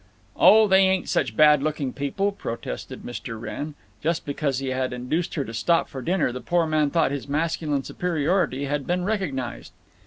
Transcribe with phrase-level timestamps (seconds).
[0.35, 3.39] "Oh, they ain't such bad looking people," protested Mr.
[3.39, 3.75] Wrenn….
[4.01, 7.27] Just because he had induced her to stop for dinner the poor man thought his
[7.27, 9.73] masculine superiority had been recognized.